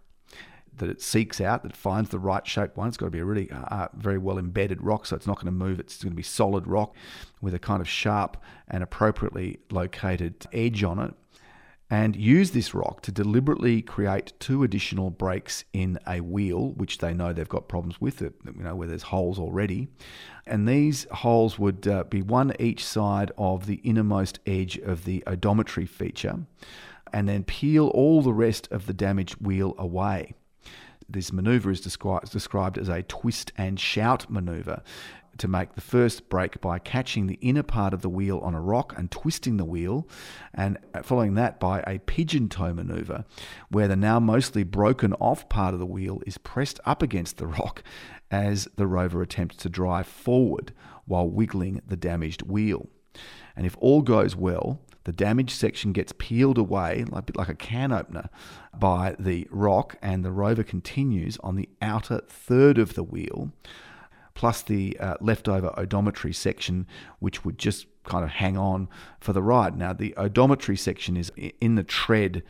that 0.76 0.88
it 0.88 1.02
seeks 1.02 1.40
out, 1.40 1.62
that 1.62 1.76
finds 1.76 2.10
the 2.10 2.18
right 2.18 2.46
shaped 2.46 2.76
one. 2.76 2.88
It's 2.88 2.96
got 2.96 3.06
to 3.06 3.10
be 3.10 3.18
a 3.18 3.24
really 3.24 3.50
uh, 3.50 3.88
very 3.94 4.18
well 4.18 4.38
embedded 4.38 4.82
rock, 4.82 5.06
so 5.06 5.16
it's 5.16 5.26
not 5.26 5.36
going 5.36 5.46
to 5.46 5.52
move. 5.52 5.80
It's 5.80 6.02
going 6.02 6.12
to 6.12 6.16
be 6.16 6.22
solid 6.22 6.66
rock 6.66 6.94
with 7.40 7.54
a 7.54 7.58
kind 7.58 7.80
of 7.80 7.88
sharp 7.88 8.36
and 8.68 8.82
appropriately 8.82 9.60
located 9.70 10.46
edge 10.52 10.82
on 10.82 10.98
it. 10.98 11.14
And 11.90 12.16
use 12.16 12.52
this 12.52 12.72
rock 12.72 13.02
to 13.02 13.12
deliberately 13.12 13.82
create 13.82 14.32
two 14.40 14.62
additional 14.62 15.10
breaks 15.10 15.66
in 15.74 15.98
a 16.06 16.20
wheel, 16.20 16.70
which 16.70 16.98
they 16.98 17.12
know 17.12 17.34
they've 17.34 17.46
got 17.46 17.68
problems 17.68 18.00
with 18.00 18.22
it, 18.22 18.32
you 18.46 18.62
know, 18.62 18.74
where 18.74 18.88
there's 18.88 19.02
holes 19.02 19.38
already. 19.38 19.88
And 20.46 20.66
these 20.66 21.06
holes 21.10 21.58
would 21.58 21.86
uh, 21.86 22.04
be 22.04 22.22
one 22.22 22.54
each 22.58 22.82
side 22.82 23.30
of 23.36 23.66
the 23.66 23.74
innermost 23.84 24.40
edge 24.46 24.78
of 24.78 25.04
the 25.04 25.22
odometry 25.26 25.86
feature, 25.86 26.38
and 27.12 27.28
then 27.28 27.44
peel 27.44 27.88
all 27.88 28.22
the 28.22 28.32
rest 28.32 28.68
of 28.72 28.86
the 28.86 28.94
damaged 28.94 29.34
wheel 29.34 29.74
away. 29.76 30.32
This 31.12 31.32
maneuver 31.32 31.70
is 31.70 31.80
described, 31.80 32.32
described 32.32 32.78
as 32.78 32.88
a 32.88 33.02
twist 33.02 33.52
and 33.56 33.78
shout 33.78 34.30
maneuver 34.30 34.82
to 35.38 35.48
make 35.48 35.74
the 35.74 35.80
first 35.80 36.28
break 36.28 36.60
by 36.60 36.78
catching 36.78 37.26
the 37.26 37.38
inner 37.42 37.62
part 37.62 37.92
of 37.92 38.00
the 38.02 38.08
wheel 38.08 38.38
on 38.38 38.54
a 38.54 38.60
rock 38.60 38.94
and 38.96 39.10
twisting 39.10 39.56
the 39.56 39.64
wheel, 39.64 40.06
and 40.54 40.78
following 41.02 41.34
that 41.34 41.60
by 41.60 41.82
a 41.86 41.98
pigeon 42.00 42.48
toe 42.48 42.72
maneuver, 42.72 43.24
where 43.68 43.88
the 43.88 43.96
now 43.96 44.20
mostly 44.20 44.62
broken 44.62 45.12
off 45.14 45.48
part 45.48 45.74
of 45.74 45.80
the 45.80 45.86
wheel 45.86 46.22
is 46.26 46.38
pressed 46.38 46.80
up 46.86 47.02
against 47.02 47.36
the 47.36 47.46
rock 47.46 47.82
as 48.30 48.66
the 48.76 48.86
rover 48.86 49.20
attempts 49.20 49.56
to 49.56 49.68
drive 49.68 50.06
forward 50.06 50.72
while 51.04 51.28
wiggling 51.28 51.80
the 51.86 51.96
damaged 51.96 52.42
wheel. 52.42 52.88
And 53.54 53.66
if 53.66 53.76
all 53.80 54.00
goes 54.00 54.34
well, 54.34 54.80
the 55.04 55.12
damaged 55.12 55.50
section 55.50 55.92
gets 55.92 56.12
peeled 56.18 56.58
away, 56.58 57.04
bit 57.26 57.36
like 57.36 57.48
a 57.48 57.54
can 57.54 57.92
opener, 57.92 58.28
by 58.76 59.16
the 59.18 59.46
rock, 59.50 59.96
and 60.02 60.24
the 60.24 60.32
rover 60.32 60.62
continues 60.62 61.38
on 61.38 61.56
the 61.56 61.68
outer 61.80 62.20
third 62.28 62.78
of 62.78 62.94
the 62.94 63.02
wheel, 63.02 63.52
plus 64.34 64.62
the 64.62 64.98
uh, 64.98 65.16
leftover 65.20 65.70
odometry 65.76 66.34
section, 66.34 66.86
which 67.18 67.44
would 67.44 67.58
just 67.58 67.86
kind 68.04 68.24
of 68.24 68.30
hang 68.30 68.56
on 68.56 68.88
for 69.20 69.32
the 69.32 69.42
ride. 69.42 69.76
Now, 69.76 69.92
the 69.92 70.14
odometry 70.16 70.78
section 70.78 71.16
is 71.16 71.30
in 71.60 71.74
the 71.74 71.84
tread 71.84 72.42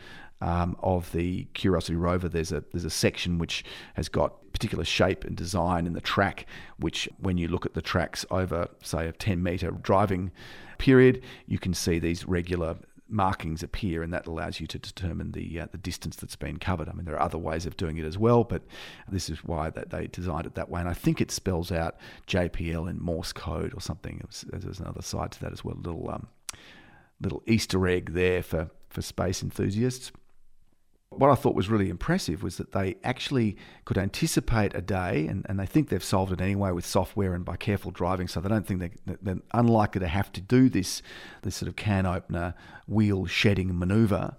um, 0.43 0.77
of 0.83 1.11
the 1.13 1.45
Curiosity 1.55 1.95
rover. 1.97 2.29
There's 2.29 2.53
a 2.53 2.65
there's 2.73 2.85
a 2.85 2.91
section 2.91 3.39
which 3.39 3.65
has 3.95 4.09
got 4.09 4.53
particular 4.53 4.85
shape 4.85 5.25
and 5.25 5.37
design 5.37 5.87
in 5.87 5.95
the 5.95 6.01
track, 6.01 6.47
which 6.79 7.09
when 7.19 7.39
you 7.39 7.49
look 7.49 7.65
at 7.65 7.75
the 7.75 7.81
tracks 7.81 8.27
over, 8.31 8.69
say, 8.83 9.07
a 9.07 9.13
10 9.13 9.43
meter 9.43 9.71
driving 9.71 10.31
period, 10.79 11.23
you 11.47 11.59
can 11.59 11.73
see 11.73 11.99
these 11.99 12.27
regular 12.27 12.77
markings 13.09 13.63
appear, 13.63 14.03
and 14.03 14.13
that 14.13 14.27
allows 14.27 14.59
you 14.59 14.67
to 14.67 14.79
determine 14.79 15.31
the 15.33 15.61
uh, 15.61 15.67
the 15.71 15.79
distance 15.79 16.17
that's 16.17 16.37
been 16.37 16.59
covered. 16.59 16.89
I 16.89 16.93
mean, 16.93 17.05
there 17.05 17.15
are 17.15 17.23
other 17.23 17.39
ways 17.39 17.65
of 17.65 17.77
doing 17.77 17.99
it 17.99 18.05
as 18.05 18.19
well, 18.19 18.43
but 18.43 18.63
this 19.09 19.31
is 19.31 19.45
why 19.45 19.71
that 19.71 19.91
they 19.91 20.09
designed 20.09 20.47
it 20.47 20.57
that 20.57 20.69
way. 20.69 20.81
And 20.81 20.89
I 20.89 20.95
think 20.95 21.21
it 21.21 21.31
spells 21.31 21.71
out 21.71 21.97
JPL 22.27 22.91
in 22.91 23.01
Morse 23.01 23.33
code 23.33 23.75
or 23.75 23.81
something. 23.81 24.27
There's 24.51 24.81
another 24.81 25.03
side 25.03 25.31
to 25.33 25.41
that 25.43 25.53
as 25.53 25.65
well. 25.65 25.77
A 25.77 25.87
little 25.87 26.11
um, 26.11 26.27
little 27.21 27.45
Easter 27.47 27.87
egg 27.87 28.15
there 28.15 28.43
for 28.43 28.71
for 28.89 29.03
space 29.03 29.43
enthusiasts 29.43 30.11
what 31.19 31.31
I 31.31 31.35
thought 31.35 31.55
was 31.55 31.69
really 31.69 31.89
impressive 31.89 32.43
was 32.43 32.57
that 32.57 32.73
they 32.73 32.97
actually 33.05 33.57
could 33.85 33.99
anticipate 33.99 34.75
a 34.75 34.81
day, 34.81 35.27
and, 35.27 35.47
and 35.49 35.59
they 35.59 35.67
think 35.67 35.89
they've 35.89 36.03
solved 36.03 36.33
it 36.33 36.41
anyway 36.41 36.73
with 36.73 36.87
software 36.87 37.35
and 37.35 37.45
by 37.45 37.57
careful 37.57 37.91
driving, 37.91 38.29
so 38.29 38.41
they 38.41 38.49
don't 38.49 38.67
think 38.67 38.81
they, 38.81 39.17
they're 39.23 39.41
unlikely 39.53 40.01
to 40.01 40.09
have 40.09 40.33
to 40.33 40.41
do 40.41 40.69
this, 40.69 41.03
this 41.43 41.57
sort 41.57 41.69
of 41.69 41.77
can 41.77 42.07
opener 42.07 42.55
wheel 42.87 43.27
shedding 43.27 43.79
maneuver. 43.79 44.37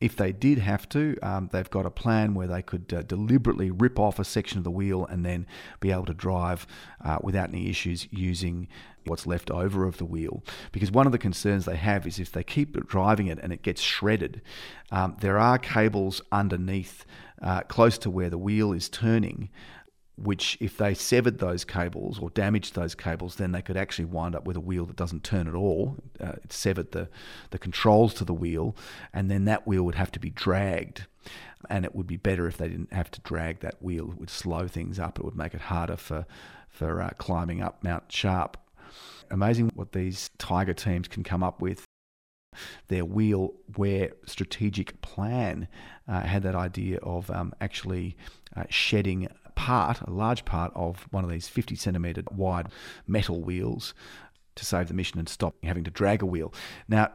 If 0.00 0.16
they 0.16 0.32
did 0.32 0.58
have 0.58 0.88
to, 0.90 1.16
um, 1.22 1.48
they've 1.52 1.70
got 1.70 1.86
a 1.86 1.90
plan 1.90 2.34
where 2.34 2.46
they 2.46 2.62
could 2.62 2.92
uh, 2.92 3.02
deliberately 3.02 3.70
rip 3.70 3.98
off 3.98 4.18
a 4.18 4.24
section 4.24 4.58
of 4.58 4.64
the 4.64 4.70
wheel 4.70 5.06
and 5.06 5.24
then 5.24 5.46
be 5.80 5.90
able 5.90 6.04
to 6.06 6.14
drive 6.14 6.66
uh, 7.04 7.18
without 7.22 7.48
any 7.48 7.68
issues 7.68 8.06
using 8.10 8.68
what's 9.06 9.26
left 9.26 9.50
over 9.50 9.86
of 9.86 9.98
the 9.98 10.04
wheel. 10.04 10.42
Because 10.72 10.90
one 10.90 11.06
of 11.06 11.12
the 11.12 11.18
concerns 11.18 11.64
they 11.64 11.76
have 11.76 12.06
is 12.06 12.18
if 12.18 12.32
they 12.32 12.42
keep 12.42 12.86
driving 12.86 13.28
it 13.28 13.38
and 13.42 13.52
it 13.52 13.62
gets 13.62 13.80
shredded, 13.80 14.42
um, 14.90 15.16
there 15.20 15.38
are 15.38 15.58
cables 15.58 16.20
underneath, 16.30 17.06
uh, 17.40 17.62
close 17.62 17.98
to 17.98 18.10
where 18.10 18.30
the 18.30 18.38
wheel 18.38 18.72
is 18.72 18.88
turning, 18.88 19.48
which 20.16 20.56
if 20.60 20.78
they 20.78 20.94
severed 20.94 21.38
those 21.38 21.64
cables 21.64 22.18
or 22.18 22.30
damaged 22.30 22.74
those 22.74 22.94
cables, 22.94 23.36
then 23.36 23.52
they 23.52 23.60
could 23.60 23.76
actually 23.76 24.06
wind 24.06 24.34
up 24.34 24.46
with 24.46 24.56
a 24.56 24.60
wheel 24.60 24.86
that 24.86 24.96
doesn't 24.96 25.22
turn 25.22 25.46
at 25.46 25.54
all. 25.54 25.96
Uh, 26.18 26.32
it 26.42 26.52
severed 26.52 26.92
the, 26.92 27.08
the 27.50 27.58
controls 27.58 28.14
to 28.14 28.24
the 28.24 28.34
wheel, 28.34 28.74
and 29.12 29.30
then 29.30 29.44
that 29.44 29.66
wheel 29.66 29.82
would 29.82 29.94
have 29.94 30.10
to 30.12 30.18
be 30.18 30.30
dragged. 30.30 31.06
And 31.68 31.84
it 31.84 31.94
would 31.94 32.06
be 32.06 32.16
better 32.16 32.46
if 32.46 32.56
they 32.56 32.68
didn't 32.68 32.92
have 32.92 33.10
to 33.10 33.20
drag 33.22 33.60
that 33.60 33.82
wheel. 33.82 34.10
It 34.12 34.18
would 34.18 34.30
slow 34.30 34.68
things 34.68 34.98
up. 34.98 35.18
It 35.18 35.24
would 35.24 35.36
make 35.36 35.52
it 35.52 35.62
harder 35.62 35.96
for, 35.96 36.24
for 36.68 37.02
uh, 37.02 37.10
climbing 37.18 37.60
up 37.60 37.82
Mount 37.82 38.10
Sharp. 38.10 38.56
Amazing 39.30 39.72
what 39.74 39.92
these 39.92 40.30
Tiger 40.38 40.74
teams 40.74 41.08
can 41.08 41.24
come 41.24 41.42
up 41.42 41.60
with 41.60 41.84
their 42.88 43.04
wheel 43.04 43.52
wear 43.76 44.12
strategic 44.24 45.00
plan 45.02 45.68
uh, 46.08 46.20
had 46.20 46.42
that 46.42 46.54
idea 46.54 46.98
of 47.02 47.30
um, 47.30 47.52
actually 47.60 48.16
uh, 48.56 48.64
shedding 48.70 49.28
part, 49.56 50.00
a 50.02 50.10
large 50.10 50.44
part 50.44 50.70
of 50.76 51.08
one 51.10 51.24
of 51.24 51.30
these 51.30 51.48
50 51.48 51.74
centimetre 51.74 52.22
wide 52.30 52.68
metal 53.06 53.42
wheels 53.42 53.92
to 54.54 54.64
save 54.64 54.88
the 54.88 54.94
mission 54.94 55.18
and 55.18 55.28
stop 55.28 55.54
having 55.64 55.82
to 55.84 55.90
drag 55.90 56.22
a 56.22 56.26
wheel. 56.26 56.54
Now, 56.88 57.10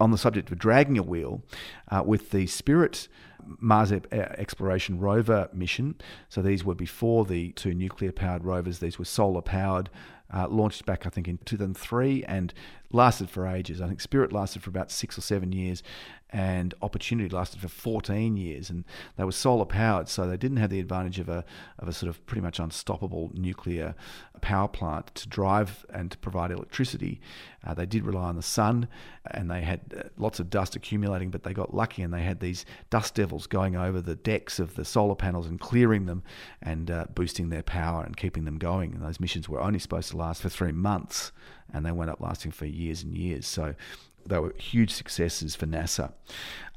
on 0.00 0.10
the 0.10 0.18
subject 0.18 0.50
of 0.50 0.58
dragging 0.58 0.98
a 0.98 1.02
wheel, 1.02 1.42
uh, 1.90 2.02
with 2.04 2.30
the 2.30 2.46
Spirit 2.46 3.08
Mars 3.44 3.92
Exploration 3.92 4.98
Rover 4.98 5.48
mission, 5.52 5.96
so 6.28 6.42
these 6.42 6.64
were 6.64 6.74
before 6.74 7.24
the 7.24 7.52
two 7.52 7.74
nuclear 7.74 8.12
powered 8.12 8.44
rovers, 8.44 8.78
these 8.78 8.98
were 8.98 9.04
solar 9.04 9.42
powered, 9.42 9.90
uh, 10.34 10.48
launched 10.48 10.84
back, 10.84 11.06
I 11.06 11.10
think, 11.10 11.28
in 11.28 11.38
2003 11.44 12.24
and 12.24 12.52
lasted 12.90 13.30
for 13.30 13.46
ages. 13.46 13.80
I 13.80 13.86
think 13.86 14.00
Spirit 14.00 14.32
lasted 14.32 14.62
for 14.62 14.70
about 14.70 14.90
six 14.90 15.16
or 15.16 15.20
seven 15.20 15.52
years, 15.52 15.82
and 16.30 16.74
Opportunity 16.82 17.28
lasted 17.28 17.60
for 17.60 17.68
14 17.68 18.36
years, 18.36 18.68
and 18.68 18.84
they 19.16 19.24
were 19.24 19.32
solar 19.32 19.64
powered, 19.64 20.08
so 20.08 20.26
they 20.26 20.36
didn't 20.36 20.56
have 20.56 20.70
the 20.70 20.80
advantage 20.80 21.20
of 21.20 21.28
a 21.28 21.44
of 21.78 21.86
a 21.86 21.92
sort 21.92 22.08
of 22.10 22.24
pretty 22.26 22.40
much 22.40 22.58
unstoppable 22.58 23.30
nuclear 23.34 23.94
power 24.40 24.68
plant 24.68 25.14
to 25.14 25.28
drive 25.28 25.86
and 25.90 26.10
to 26.10 26.18
provide 26.18 26.50
electricity. 26.50 27.20
Uh, 27.64 27.72
they 27.72 27.86
did 27.86 28.04
rely 28.04 28.24
on 28.24 28.36
the 28.36 28.42
sun, 28.42 28.88
and 29.30 29.50
they 29.50 29.62
had 29.62 29.80
uh, 29.96 30.02
lots 30.16 30.40
of 30.40 30.50
dust 30.50 30.76
accumulating, 30.76 31.30
but 31.30 31.44
they 31.44 31.54
got 31.54 31.72
lucky 31.74 32.02
and 32.02 32.12
they 32.12 32.22
had 32.22 32.40
these 32.40 32.66
dust 32.90 33.14
devils 33.14 33.46
going 33.46 33.74
over 33.76 34.00
the 34.00 34.16
decks 34.16 34.58
of 34.58 34.74
the 34.74 34.84
solar 34.84 35.14
panels 35.14 35.46
and 35.46 35.60
clearing 35.60 36.06
them 36.06 36.22
and 36.60 36.90
uh, 36.90 37.06
boosting 37.14 37.48
their 37.48 37.62
power 37.62 38.02
and 38.04 38.16
keeping 38.16 38.44
them 38.44 38.58
going. 38.58 38.92
And 38.92 39.02
those 39.02 39.20
missions 39.20 39.48
were 39.48 39.60
only 39.60 39.78
supposed 39.78 40.10
to 40.10 40.16
last 40.16 40.23
for 40.32 40.48
three 40.48 40.72
months, 40.72 41.32
and 41.72 41.84
they 41.84 41.92
went 41.92 42.10
up 42.10 42.20
lasting 42.20 42.52
for 42.52 42.66
years 42.66 43.02
and 43.02 43.16
years. 43.16 43.46
So 43.46 43.74
they 44.26 44.38
were 44.38 44.54
huge 44.56 44.90
successes 44.90 45.54
for 45.54 45.66
NASA. 45.66 46.12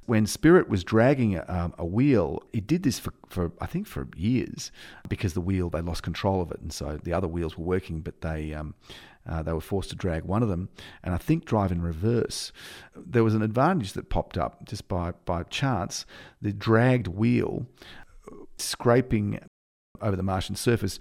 When 0.06 0.26
Spirit 0.26 0.70
was 0.70 0.86
dragging 0.86 1.36
a, 1.36 1.46
um, 1.50 1.74
a 1.78 1.86
wheel, 1.86 2.42
it 2.54 2.66
did 2.66 2.84
this 2.84 2.98
for, 2.98 3.14
for, 3.28 3.52
I 3.60 3.66
think, 3.66 3.88
for 3.88 4.08
years 4.16 4.72
because 5.10 5.34
the 5.34 5.42
wheel, 5.42 5.70
they 5.70 5.82
lost 5.82 6.02
control 6.02 6.42
of 6.42 6.52
it. 6.52 6.62
And 6.62 6.72
so 6.72 6.98
the 7.04 7.12
other 7.12 7.28
wheels 7.28 7.58
were 7.58 7.66
working, 7.66 8.00
but 8.00 8.22
they, 8.22 8.54
um, 8.54 8.74
uh, 9.28 9.44
they 9.44 9.52
were 9.52 9.60
forced 9.60 9.90
to 9.90 9.96
drag 9.96 10.24
one 10.24 10.42
of 10.42 10.50
them, 10.50 10.70
and 11.04 11.14
I 11.14 11.18
think 11.18 11.44
drive 11.44 11.72
in 11.72 11.82
reverse. 11.82 12.54
There 12.96 13.24
was 13.24 13.36
an 13.36 13.42
advantage 13.42 13.94
that 13.94 14.10
popped 14.10 14.38
up 14.38 14.66
just 14.66 14.88
by, 14.88 15.12
by 15.26 15.44
chance. 15.44 16.06
The 16.42 16.54
dragged 16.54 17.08
wheel 17.08 17.68
scraping 18.58 19.40
over 20.02 20.16
the 20.16 20.24
Martian 20.24 20.56
surface 20.56 21.00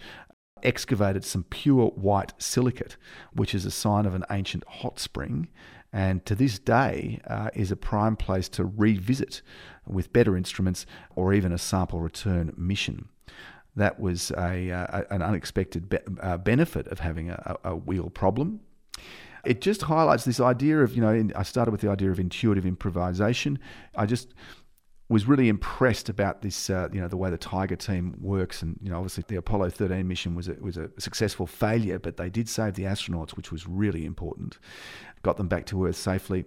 excavated 0.62 1.24
some 1.24 1.44
pure 1.44 1.88
white 1.90 2.32
silicate, 2.38 2.96
which 3.32 3.54
is 3.54 3.64
a 3.64 3.70
sign 3.70 4.06
of 4.06 4.14
an 4.14 4.24
ancient 4.30 4.64
hot 4.66 4.98
spring 4.98 5.48
and 5.96 6.26
to 6.26 6.34
this 6.34 6.58
day 6.58 7.20
uh, 7.26 7.48
is 7.54 7.70
a 7.70 7.76
prime 7.76 8.16
place 8.16 8.50
to 8.50 8.66
revisit 8.66 9.40
with 9.86 10.12
better 10.12 10.36
instruments 10.36 10.84
or 11.14 11.32
even 11.32 11.52
a 11.52 11.58
sample 11.58 12.00
return 12.00 12.52
mission. 12.54 13.08
That 13.74 13.98
was 13.98 14.30
a, 14.32 14.70
uh, 14.70 15.04
an 15.10 15.22
unexpected 15.22 15.88
be- 15.88 15.98
uh, 16.20 16.36
benefit 16.36 16.86
of 16.88 17.00
having 17.00 17.30
a, 17.30 17.56
a, 17.64 17.76
wheel 17.76 18.10
problem. 18.10 18.60
It 19.44 19.62
just 19.62 19.82
highlights 19.82 20.26
this 20.26 20.38
idea 20.38 20.82
of, 20.82 20.94
you 20.94 21.00
know, 21.00 21.30
I 21.34 21.42
started 21.44 21.70
with 21.70 21.80
the 21.80 21.90
idea 21.90 22.10
of 22.10 22.20
intuitive 22.20 22.66
improvisation. 22.66 23.58
I 23.94 24.04
just 24.04 24.34
was 25.08 25.28
really 25.28 25.48
impressed 25.48 26.08
about 26.08 26.42
this, 26.42 26.68
uh, 26.68 26.88
you 26.92 27.00
know, 27.00 27.06
the 27.06 27.16
way 27.16 27.30
the 27.30 27.38
Tiger 27.38 27.76
team 27.76 28.16
works. 28.20 28.62
And, 28.62 28.78
you 28.82 28.90
know, 28.90 28.96
obviously 28.96 29.24
the 29.28 29.36
Apollo 29.36 29.70
13 29.70 30.06
mission 30.06 30.34
was 30.34 30.48
a, 30.48 30.54
was 30.54 30.76
a 30.76 30.90
successful 30.98 31.46
failure, 31.46 31.98
but 31.98 32.16
they 32.16 32.28
did 32.28 32.48
save 32.48 32.74
the 32.74 32.84
astronauts, 32.84 33.30
which 33.30 33.52
was 33.52 33.68
really 33.68 34.04
important. 34.04 34.58
Got 35.22 35.36
them 35.36 35.46
back 35.46 35.66
to 35.66 35.86
Earth 35.86 35.96
safely. 35.96 36.44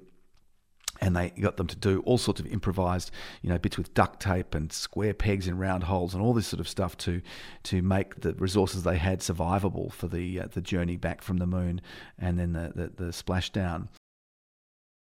And 1.02 1.16
they 1.16 1.30
got 1.30 1.56
them 1.56 1.68
to 1.68 1.78
do 1.78 2.02
all 2.02 2.18
sorts 2.18 2.42
of 2.42 2.48
improvised, 2.48 3.12
you 3.42 3.50
know, 3.50 3.58
bits 3.58 3.78
with 3.78 3.94
duct 3.94 4.20
tape 4.20 4.54
and 4.54 4.74
square 4.74 5.14
pegs 5.14 5.48
in 5.48 5.58
round 5.58 5.84
holes 5.84 6.14
and 6.14 6.22
all 6.22 6.34
this 6.34 6.48
sort 6.48 6.60
of 6.60 6.68
stuff 6.68 6.98
to 6.98 7.22
to 7.64 7.82
make 7.82 8.20
the 8.20 8.34
resources 8.34 8.84
they 8.84 8.98
had 8.98 9.22
survivable 9.22 9.94
for 9.94 10.10
the 10.10 10.42
uh, 10.42 10.48
the 10.52 10.60
journey 10.60 10.98
back 10.98 11.22
from 11.22 11.38
the 11.38 11.48
moon 11.48 11.80
and 12.18 12.38
then 12.38 12.52
the, 12.52 12.74
the, 12.76 13.06
the 13.06 13.12
splashdown. 13.12 13.88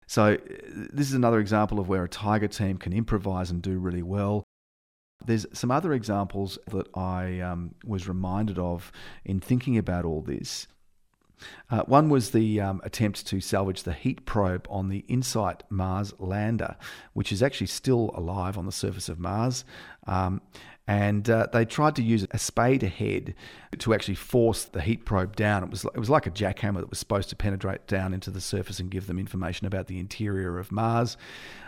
So, 0.07 0.37
this 0.47 1.07
is 1.07 1.13
another 1.13 1.39
example 1.39 1.79
of 1.79 1.89
where 1.89 2.03
a 2.03 2.09
Tiger 2.09 2.47
team 2.47 2.77
can 2.77 2.93
improvise 2.93 3.51
and 3.51 3.61
do 3.61 3.77
really 3.77 4.03
well. 4.03 4.43
There's 5.25 5.45
some 5.51 5.71
other 5.71 5.93
examples 5.93 6.57
that 6.67 6.87
I 6.95 7.41
um, 7.41 7.75
was 7.85 8.07
reminded 8.07 8.57
of 8.57 8.91
in 9.25 9.39
thinking 9.39 9.77
about 9.77 10.05
all 10.05 10.21
this. 10.21 10.67
Uh, 11.69 11.83
one 11.83 12.09
was 12.09 12.31
the 12.31 12.59
um, 12.61 12.81
attempt 12.83 13.27
to 13.27 13.39
salvage 13.41 13.83
the 13.83 13.93
heat 13.93 14.25
probe 14.25 14.65
on 14.69 14.89
the 14.89 15.05
InSight 15.07 15.63
Mars 15.69 16.13
lander, 16.19 16.75
which 17.13 17.31
is 17.31 17.43
actually 17.43 17.67
still 17.67 18.11
alive 18.15 18.57
on 18.57 18.65
the 18.65 18.71
surface 18.71 19.09
of 19.09 19.19
Mars. 19.19 19.65
Um, 20.07 20.41
and 20.87 21.29
uh, 21.29 21.47
they 21.51 21.65
tried 21.65 21.97
to 21.97 22.01
use 22.01 22.25
a 22.31 22.37
spade 22.37 22.81
head 22.81 23.35
to 23.77 23.93
actually 23.93 24.15
force 24.15 24.63
the 24.63 24.81
heat 24.81 25.03
probe 25.03 25.35
down. 25.35 25.63
It 25.63 25.69
was 25.69 25.83
it 25.83 25.99
was 25.99 26.09
like 26.09 26.25
a 26.25 26.31
jackhammer 26.31 26.79
that 26.79 26.89
was 26.89 26.97
supposed 26.97 27.29
to 27.29 27.35
penetrate 27.35 27.87
down 27.87 28.13
into 28.13 28.31
the 28.31 28.39
surface 28.39 28.79
and 28.79 28.89
give 28.89 29.05
them 29.07 29.19
information 29.19 29.67
about 29.67 29.87
the 29.87 29.99
interior 29.99 30.57
of 30.57 30.71
Mars. 30.71 31.17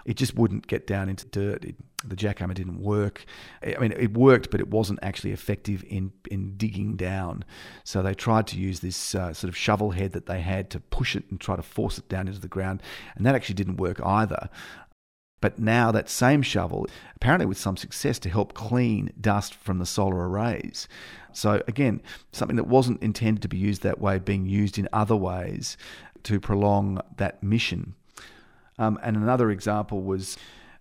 It 0.06 0.16
just 0.16 0.36
wouldn't 0.36 0.68
get 0.68 0.88
down 0.88 1.10
into 1.10 1.26
dirt. 1.28 1.66
It, 1.66 1.76
the 2.06 2.16
jackhammer 2.16 2.54
didn't 2.54 2.80
work. 2.80 3.26
I 3.62 3.78
mean, 3.80 3.92
it 3.92 4.18
worked, 4.18 4.52
but 4.52 4.62
it 4.62 4.70
wasn't 4.70 5.00
actually 5.04 5.34
effective 5.34 5.84
in 5.88 6.14
in 6.32 6.56
digging 6.56 6.96
down. 6.96 7.44
So 7.84 8.02
they 8.02 8.14
tried 8.14 8.48
to 8.48 8.58
use 8.58 8.80
this 8.80 9.16
uh, 9.16 9.34
sort 9.34 9.50
of 9.50 9.58
shovel 9.58 9.92
head 9.92 10.14
that 10.14 10.28
they 10.28 10.40
had 10.40 10.70
to 10.70 10.80
push 10.80 11.18
it 11.18 11.26
and 11.30 11.42
try 11.42 11.58
to 11.58 11.62
force 11.62 11.98
it 11.98 12.08
down 12.08 12.30
into 12.30 12.40
the 12.40 12.48
ground, 12.48 12.82
and 13.16 13.26
that 13.26 13.36
actually 13.36 13.56
didn't 13.56 13.78
work 13.78 14.00
either. 14.02 14.50
But 15.42 15.60
now 15.60 15.92
that 15.92 16.10
same 16.10 16.42
shovel, 16.42 16.88
apparently 17.16 17.46
with 17.46 17.58
some 17.58 17.78
success, 17.78 18.20
to 18.20 18.30
help 18.30 18.54
clean 18.54 19.12
dust 19.20 19.54
from 19.56 19.80
the 19.80 19.86
solar 19.86 20.30
arrays. 20.30 20.88
So 21.32 21.62
again, 21.68 22.02
something 22.32 22.58
that 22.58 22.68
wasn't 22.68 23.02
intended 23.02 23.42
to 23.44 23.48
be 23.48 23.58
used 23.58 23.84
that 23.84 24.00
way, 24.00 24.20
being 24.20 24.46
used 24.46 24.78
in 24.78 24.90
other 24.92 25.16
ways 25.16 25.78
to 26.24 26.40
prolong 26.40 27.02
that 27.18 27.42
mission. 27.42 27.96
Um, 28.78 29.00
and 29.04 29.16
another 29.16 29.52
example 29.52 30.02
was 30.02 30.38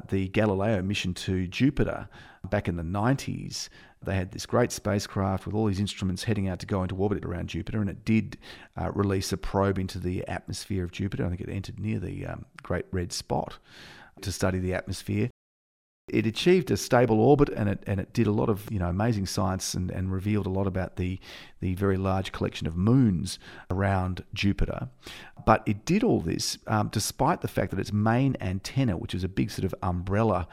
the 0.09 0.29
Galileo 0.29 0.83
mission 0.83 1.15
to 1.15 1.47
Jupiter 1.47 2.09
back 2.49 2.69
in 2.69 2.77
the 2.77 2.83
90s. 2.83 3.69
They 4.03 4.15
had 4.15 4.31
this 4.31 4.47
great 4.47 4.71
spacecraft 4.71 5.45
with 5.45 5.55
all 5.55 5.67
these 5.67 5.81
instruments 5.81 6.25
heading 6.25 6.49
out 6.49 6.61
to 6.61 6.67
go 6.67 6.83
into 6.83 6.95
orbit 6.95 7.25
around 7.25 7.49
Jupiter, 7.49 7.81
and 7.81 7.91
it 7.91 8.05
did 8.05 8.38
uh, 8.77 8.93
release 8.93 9.33
a 9.33 9.37
probe 9.37 9.79
into 9.79 9.99
the 9.99 10.27
atmosphere 10.29 10.85
of 10.85 10.93
Jupiter. 10.93 11.27
I 11.27 11.29
think 11.29 11.41
it 11.41 11.49
entered 11.49 11.81
near 11.81 11.99
the 11.99 12.27
um, 12.27 12.45
Great 12.62 12.87
Red 12.93 13.12
Spot 13.12 13.59
to 14.23 14.33
study 14.33 14.59
the 14.59 14.75
atmosphere. 14.75 15.31
It 16.09 16.27
achieved 16.27 16.71
a 16.71 16.79
stable 16.79 17.21
orbit 17.21 17.51
and 17.51 17.69
it, 17.69 17.83
and 17.87 18.01
it 18.01 18.15
did 18.15 18.27
a 18.27 18.33
lot 18.33 18.49
of 18.49 18.67
you 18.71 18.79
know 18.79 18.89
amazing 18.89 19.27
science 19.27 19.75
and, 19.75 19.91
and 19.91 20.11
revealed 20.11 20.47
a 20.47 20.51
lot 20.51 20.67
about 20.67 20.97
the, 20.97 21.19
the 21.61 21.75
very 21.75 21.99
large 21.99 22.33
collection 22.33 22.67
of 22.67 22.77
moons 22.77 23.39
around 23.71 24.25
Jupiter. 24.33 24.89
But 25.45 25.63
it 25.67 25.85
did 25.85 26.03
all 26.03 26.21
this 26.21 26.59
um, 26.67 26.89
despite 26.91 27.43
the 27.43 27.49
fact 27.49 27.71
that 27.73 27.81
its 27.81 27.93
main 27.93 28.37
antenna, 28.41 28.97
which 28.97 29.13
was 29.13 29.23
a 29.23 29.29
big 29.29 29.51
sort 29.51 29.65
of 29.65 29.75
umbrella 29.83 30.49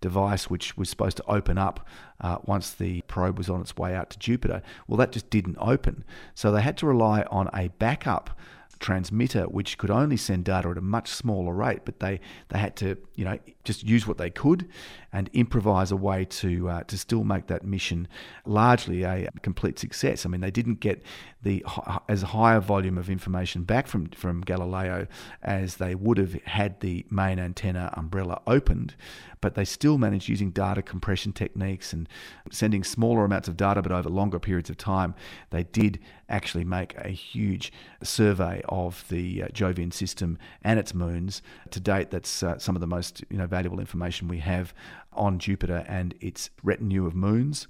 device 0.00 0.48
which 0.48 0.76
was 0.76 0.88
supposed 0.88 1.16
to 1.16 1.24
open 1.26 1.58
up 1.58 1.86
uh, 2.20 2.38
once 2.44 2.70
the 2.70 3.00
probe 3.02 3.38
was 3.38 3.50
on 3.50 3.60
its 3.60 3.76
way 3.76 3.94
out 3.94 4.10
to 4.10 4.18
Jupiter, 4.18 4.62
well, 4.86 4.96
that 4.96 5.12
just 5.12 5.30
didn't 5.30 5.56
open. 5.58 6.04
So 6.34 6.52
they 6.52 6.62
had 6.62 6.76
to 6.78 6.86
rely 6.86 7.22
on 7.30 7.48
a 7.54 7.68
backup 7.78 8.38
transmitter 8.78 9.44
which 9.44 9.78
could 9.78 9.90
only 9.90 10.16
send 10.16 10.44
data 10.44 10.68
at 10.68 10.78
a 10.78 10.80
much 10.80 11.08
smaller 11.08 11.52
rate, 11.52 11.80
but 11.84 12.00
they, 12.00 12.20
they 12.48 12.58
had 12.58 12.76
to 12.76 12.96
you 13.14 13.24
know 13.24 13.38
just 13.64 13.82
use 13.82 14.06
what 14.06 14.18
they 14.18 14.30
could 14.30 14.68
and 15.12 15.28
improvise 15.32 15.90
a 15.90 15.96
way 15.96 16.24
to 16.24 16.68
uh, 16.68 16.82
to 16.84 16.96
still 16.96 17.24
make 17.24 17.46
that 17.46 17.64
mission 17.64 18.08
largely 18.44 19.02
a 19.02 19.28
complete 19.42 19.78
success. 19.78 20.24
I 20.24 20.28
mean, 20.28 20.40
they 20.40 20.50
didn't 20.50 20.80
get 20.80 21.02
the 21.42 21.64
as 22.08 22.22
high 22.22 22.54
a 22.54 22.60
volume 22.60 22.98
of 22.98 23.08
information 23.10 23.64
back 23.64 23.86
from 23.86 24.08
from 24.10 24.40
Galileo 24.40 25.06
as 25.42 25.76
they 25.76 25.94
would 25.94 26.18
have 26.18 26.34
had 26.44 26.80
the 26.80 27.06
main 27.10 27.38
antenna 27.38 27.92
umbrella 27.96 28.40
opened, 28.46 28.94
but 29.40 29.54
they 29.54 29.64
still 29.64 29.98
managed 29.98 30.28
using 30.28 30.50
data 30.50 30.82
compression 30.82 31.32
techniques 31.32 31.92
and 31.92 32.08
sending 32.50 32.84
smaller 32.84 33.24
amounts 33.24 33.48
of 33.48 33.56
data 33.56 33.82
but 33.82 33.92
over 33.92 34.08
longer 34.08 34.38
periods 34.38 34.70
of 34.70 34.76
time. 34.76 35.14
They 35.50 35.64
did 35.64 35.98
actually 36.28 36.64
make 36.64 36.94
a 36.96 37.08
huge 37.08 37.72
survey 38.02 38.62
of 38.68 39.04
the 39.08 39.44
uh, 39.44 39.48
Jovian 39.48 39.92
system 39.92 40.38
and 40.62 40.78
its 40.78 40.94
moons. 40.94 41.42
To 41.70 41.80
date, 41.80 42.10
that's 42.10 42.42
uh, 42.42 42.58
some 42.58 42.76
of 42.76 42.80
the 42.80 42.86
most 42.86 43.24
you 43.30 43.38
know 43.38 43.46
valuable 43.46 43.80
information 43.80 44.28
we 44.28 44.38
have 44.38 44.74
on 45.12 45.38
Jupiter 45.38 45.84
and 45.88 46.14
its 46.20 46.50
retinue 46.62 47.06
of 47.06 47.14
moons. 47.14 47.66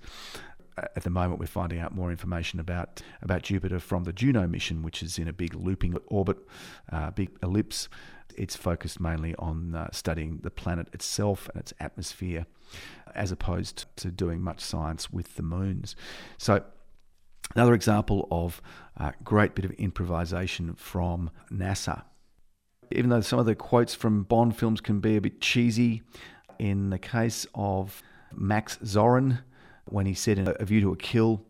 at 0.97 1.03
the 1.03 1.11
moment 1.11 1.41
we're 1.41 1.47
finding 1.47 1.79
out 1.79 1.95
more 1.95 2.11
information 2.11 2.61
about 2.61 3.03
about 3.23 3.43
Jupiter 3.43 3.81
from 3.81 4.05
the 4.05 4.13
Juno 4.13 4.47
mission, 4.47 4.83
which 4.83 5.03
is 5.03 5.19
in 5.19 5.29
a 5.29 5.33
big 5.33 5.55
looping 5.55 5.97
orbit, 6.07 6.39
uh, 6.93 7.11
big 7.11 7.31
ellipse. 7.43 7.89
It's 8.39 8.57
focused 8.57 9.01
mainly 9.01 9.35
on 9.39 9.75
uh, 9.75 9.89
studying 9.93 10.39
the 10.43 10.51
planet 10.51 10.89
itself 10.93 11.49
and 11.53 11.61
its 11.61 11.75
atmosphere, 11.81 12.47
as 13.15 13.33
opposed 13.33 13.85
to 13.97 14.11
doing 14.11 14.41
much 14.41 14.61
science 14.61 15.11
with 15.13 15.37
the 15.37 15.43
moons. 15.43 15.97
So. 16.39 16.65
Another 17.55 17.73
example 17.73 18.29
of 18.31 18.61
a 18.99 19.15
great 19.25 19.55
bit 19.55 19.65
of 19.65 19.71
improvisation 19.73 20.75
from 20.75 21.31
NASA. 21.51 22.03
Even 22.93 23.09
though 23.09 23.23
some 23.23 23.39
of 23.39 23.47
the 23.47 23.55
quotes 23.55 23.95
from 23.95 24.25
Bond 24.25 24.55
films 24.55 24.83
can 24.83 25.01
be 25.01 25.17
a 25.17 25.21
bit 25.23 25.41
cheesy, 25.41 26.03
in 26.59 26.91
the 26.91 26.99
case 26.99 27.47
of 27.55 28.03
Max 28.35 28.77
Zorin, 28.85 29.41
when 29.87 30.05
he 30.05 30.13
said 30.13 30.39
in 30.39 30.55
A 30.61 30.65
View 30.65 30.83
to 30.83 30.93
a 30.93 30.97
Kill, 30.97 31.43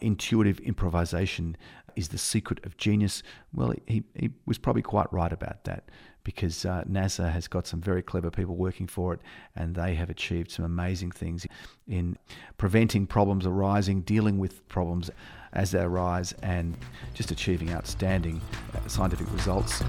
intuitive 0.00 0.60
improvisation 0.60 1.56
is 1.96 2.08
the 2.08 2.18
secret 2.18 2.64
of 2.64 2.76
genius. 2.76 3.22
Well, 3.52 3.74
he, 3.86 4.04
he 4.14 4.30
was 4.46 4.58
probably 4.58 4.82
quite 4.82 5.12
right 5.12 5.32
about 5.32 5.64
that 5.64 5.90
because 6.24 6.64
uh, 6.64 6.84
NASA 6.90 7.30
has 7.30 7.48
got 7.48 7.66
some 7.66 7.80
very 7.80 8.02
clever 8.02 8.30
people 8.30 8.56
working 8.56 8.86
for 8.86 9.14
it 9.14 9.20
and 9.56 9.74
they 9.74 9.94
have 9.94 10.10
achieved 10.10 10.50
some 10.50 10.64
amazing 10.64 11.10
things 11.10 11.46
in 11.88 12.16
preventing 12.58 13.06
problems 13.06 13.46
arising, 13.46 14.02
dealing 14.02 14.38
with 14.38 14.66
problems 14.68 15.10
as 15.52 15.72
they 15.72 15.80
arise, 15.80 16.32
and 16.42 16.76
just 17.12 17.30
achieving 17.30 17.72
outstanding 17.72 18.40
uh, 18.74 18.88
scientific 18.88 19.30
results 19.32 19.82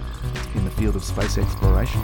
in 0.55 0.65
the 0.65 0.71
field 0.71 0.95
of 0.95 1.03
space 1.03 1.37
exploration. 1.37 2.01